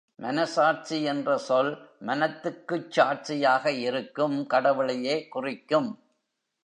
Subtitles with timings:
[0.15, 1.71] மனசாட்சி என்ற சொல்,
[1.99, 5.91] மனத்துக்குச் சாட்சியாக இருக்கும் கடவுளையே குறிக்கும்.